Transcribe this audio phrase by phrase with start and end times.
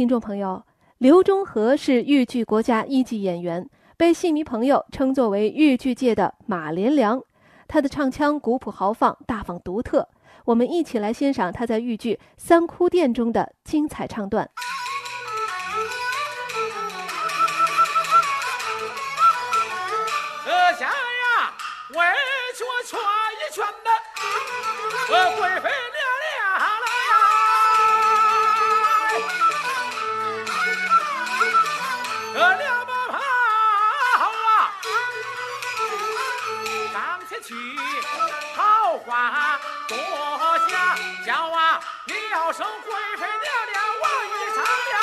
[0.00, 0.64] 听众朋友，
[0.96, 3.68] 刘忠和是豫剧国家一级演员，
[3.98, 7.22] 被戏迷朋友称作为豫剧界的马连良。
[7.68, 10.08] 他的唱腔古朴豪放，大方独特。
[10.46, 14.48] 我们一起来欣赏他在豫剧《三哭殿》中的精彩唱段。
[20.46, 21.52] 阁下呀，
[21.90, 21.96] 为
[22.56, 22.98] 学劝
[23.36, 23.90] 一劝的，
[25.14, 25.68] 呃，贵妃。
[37.42, 37.54] 去
[38.54, 39.58] 好话
[39.88, 39.96] 多
[40.68, 40.94] 下，
[41.26, 44.58] 叫啊了声贵妃娘娘，我已上
[44.92, 44.94] 了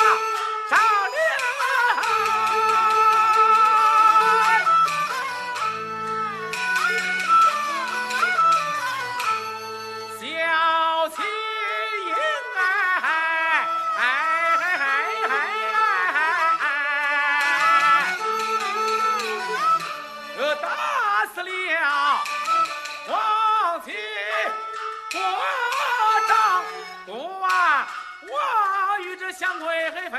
[29.40, 30.18] 我与这香贵妃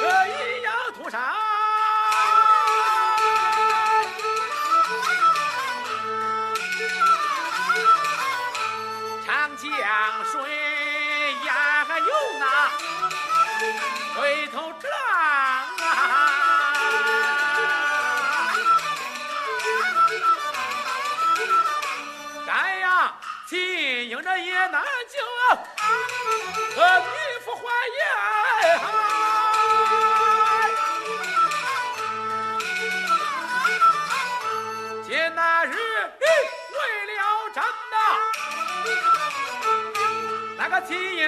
[0.00, 1.20] 这一样涂上，
[9.26, 9.68] 长江
[10.30, 10.34] 水
[11.44, 12.04] 呀有
[12.38, 12.44] 那
[14.14, 14.90] 回头浪
[15.78, 15.90] 啊。
[23.46, 25.18] 听着也难救，
[26.76, 27.04] 呃，女
[27.44, 27.62] 夫怀
[27.98, 28.02] 言，
[35.04, 37.20] 今那日为了
[37.54, 37.96] 朕呐，
[40.58, 41.22] 那个金英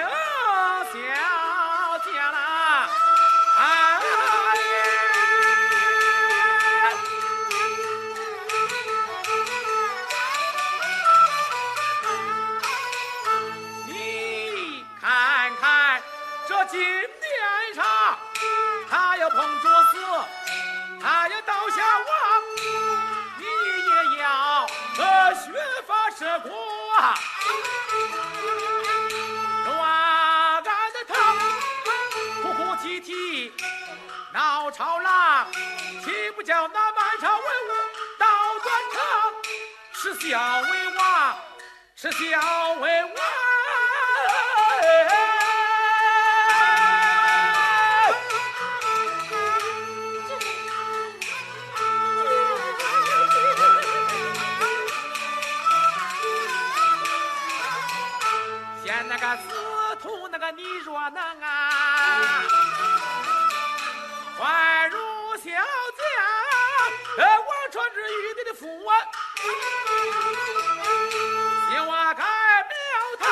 [34.71, 35.47] 朝郎，
[36.05, 37.73] 岂不叫那满朝文武
[38.19, 38.27] 倒
[38.63, 39.33] 断肠？
[39.93, 41.39] 是小为王，
[41.95, 43.13] 是小为王。
[59.09, 62.43] 那个司徒那个你若能啊，
[64.39, 64.99] 换如
[65.37, 65.55] 小将，
[67.19, 69.01] 呃，王传之玉帝的父啊，
[71.71, 72.23] 希望改
[72.69, 72.77] 庙
[73.19, 73.27] 堂，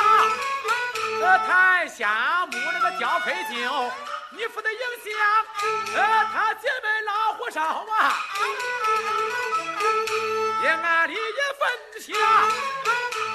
[1.21, 3.91] 呃，台下木那个交配酒，
[4.31, 5.13] 你父的影响，
[5.95, 8.17] 呃，他姐妹老火烧啊，
[10.63, 11.19] 阴暗里也
[11.59, 12.13] 分下。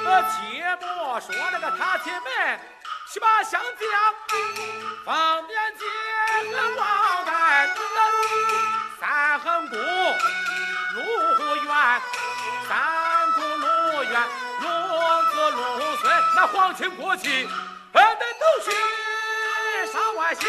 [0.03, 2.59] 呃，切莫说那个他姐妹
[3.13, 3.89] 去把相将，
[5.05, 5.87] 方便见
[12.71, 12.79] 三
[13.33, 14.15] 顾路远，
[14.61, 14.65] 路
[15.33, 17.49] 子路碎，那皇亲国戚
[17.95, 18.71] 俺们都去
[19.93, 20.49] 上外乡，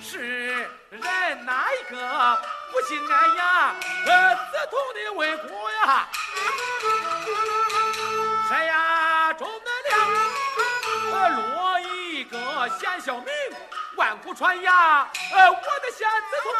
[0.00, 2.38] 是人哪一个
[2.70, 3.74] 不心安呀？
[4.06, 6.06] 呃，自同的为国呀。
[8.48, 9.32] 谁呀？
[9.32, 9.68] 钟南
[11.10, 13.26] 亮，落一个贤孝名，
[13.96, 15.08] 万古传呀！
[15.32, 16.56] 呃，我的贤子同你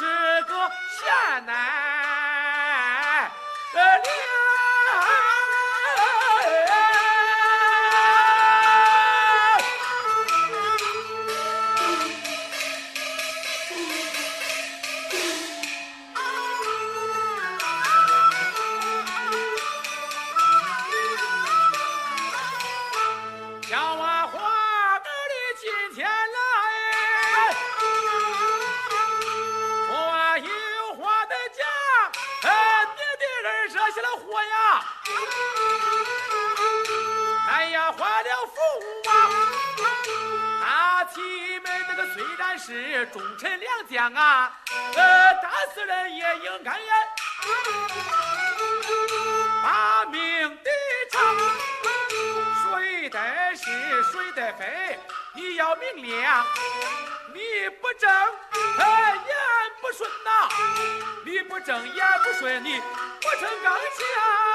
[0.00, 0.06] 是
[0.44, 0.54] 个
[0.88, 1.79] 贤男，
[42.62, 44.52] 是忠臣良将啊，
[44.94, 46.94] 呃，打死人也应该呀，
[49.62, 50.70] 把命抵
[51.10, 51.20] 偿。
[53.10, 54.98] 谁是谁的非？
[55.34, 56.46] 你要明亮，
[57.32, 58.10] 你不正，
[58.78, 59.34] 哎，言
[59.80, 60.48] 不顺呐，
[61.24, 62.78] 你不正言不顺，你
[63.20, 64.49] 不成刚强。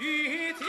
[0.00, 0.66] 雨天。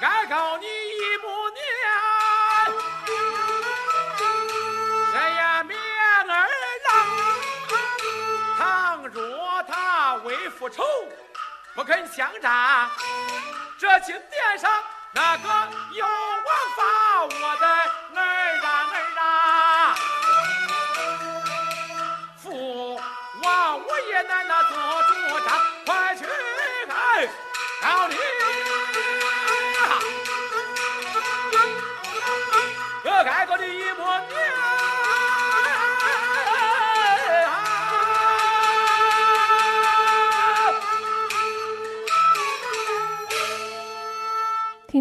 [0.00, 1.62] 该告你一不念，
[5.12, 6.26] 谁呀面儿
[6.84, 6.90] 郎？
[8.58, 10.82] 倘若他为复仇，
[11.72, 12.90] 不肯相战，
[13.78, 14.68] 这金殿上
[15.14, 15.48] 那个
[15.92, 16.82] 有王法
[17.22, 18.20] 我的儿
[18.64, 19.94] 啊儿啊！
[22.42, 23.00] 父
[23.40, 24.72] 王我也难那做
[25.04, 25.10] 主
[25.46, 25.48] 张，
[25.86, 26.24] 快去
[26.88, 27.28] 哎
[27.80, 28.16] 告你！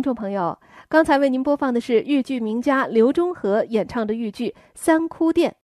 [0.04, 0.60] 众朋友，
[0.90, 5.50] 刚才为您播放的是豫剧名家刘忠和演唱的豫剧《三哭殿》。